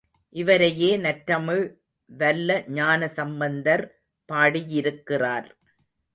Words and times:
இவரையே 0.35 0.97
நற்றமிழ் 0.97 1.61
வல்ல 2.09 2.63
ஞான 2.69 3.07
சம்பந்தர் 3.07 3.85
பாடியிருக்கிறார். 4.29 5.49